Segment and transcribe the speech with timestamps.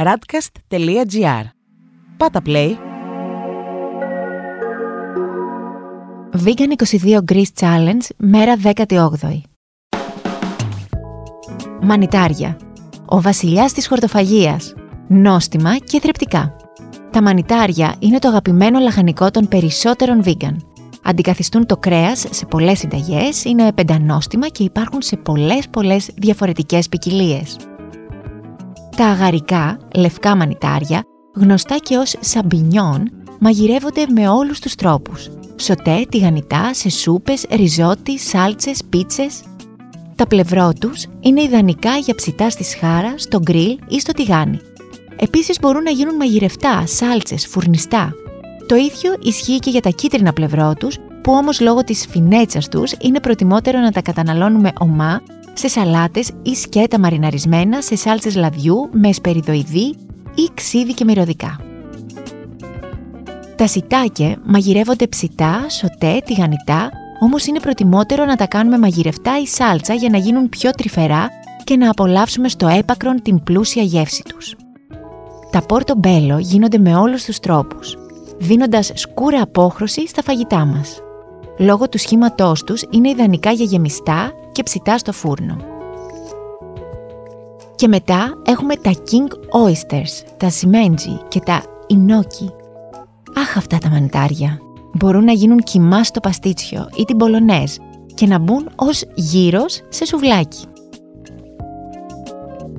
[0.00, 1.44] radcast.gr.
[2.16, 2.74] Πάτα play.
[6.44, 9.40] Vegan 22 Greece Challenge, μέρα 18η.
[11.80, 12.56] Μανιτάρια.
[13.06, 14.74] Ο βασιλιάς της χορτοφαγίας.
[15.08, 16.56] Νόστιμα και θρεπτικά.
[17.10, 20.56] Τα μανιτάρια είναι το αγαπημένο λαχανικό των περισσότερων vegan.
[21.02, 27.56] Αντικαθιστούν το κρέας σε πολλές συνταγές, είναι πεντανόστιμα και υπάρχουν σε πολλές πολλές διαφορετικές ποικιλίες.
[28.96, 31.02] Τα αγαρικά, λευκά μανιτάρια,
[31.34, 35.30] γνωστά και ως σαμπινιόν, μαγειρεύονται με όλους τους τρόπους.
[35.56, 39.42] Σοτέ, τηγανιτά, σε σούπες, ριζότι, σάλτσες, πίτσες.
[40.14, 44.60] Τα πλευρό τους είναι ιδανικά για ψητά στη σχάρα, στο γκριλ ή στο τηγάνι.
[45.16, 48.12] Επίσης μπορούν να γίνουν μαγειρευτά, σάλτσες, φουρνιστά.
[48.66, 52.92] Το ίδιο ισχύει και για τα κίτρινα πλευρό τους, που όμως λόγω της φινέτσας τους
[53.00, 55.20] είναι προτιμότερο να τα καταναλώνουμε ομά,
[55.52, 59.94] σε σαλάτες ή σκέτα μαριναρισμένα σε σάλτσες λαδιού με εσπεριδοειδή
[60.34, 61.60] ή ξύδι και μυρωδικά.
[63.56, 69.94] Τα σιτάκια μαγειρεύονται ψητά, σοτέ, τηγανιτά, όμως είναι προτιμότερο να τα κάνουμε μαγειρευτά ή σάλτσα
[69.94, 71.28] για να γίνουν πιο τρυφερά
[71.64, 74.54] και να απολαύσουμε στο έπακρον την πλούσια γεύση τους.
[75.50, 77.96] Τα πόρτο μπέλο γίνονται με όλους τους τρόπους,
[78.38, 81.03] δίνοντας σκούρα απόχρωση στα φαγητά μας.
[81.58, 85.56] Λόγω του σχήματός τους είναι ιδανικά για γεμιστά και ψητά στο φούρνο.
[87.74, 92.52] Και μετά έχουμε τα King Oysters, τα Simenji και τα Inoki.
[93.36, 94.58] Αχ αυτά τα μανιτάρια!
[94.94, 97.74] Μπορούν να γίνουν κοιμά στο παστίτσιο ή την πολονέζ
[98.14, 100.64] και να μπουν ως γύρος σε σουβλάκι.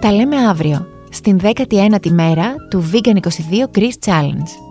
[0.00, 3.18] Τα λέμε αύριο, στην 19η μέρα του Vegan 22
[3.78, 4.67] Greece Challenge.